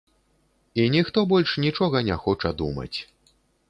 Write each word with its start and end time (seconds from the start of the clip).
І 0.83 0.85
ніхто 0.95 1.25
больш 1.35 1.55
нічога 1.69 2.05
не 2.11 2.21
хоча 2.27 2.57
думаць. 2.65 2.95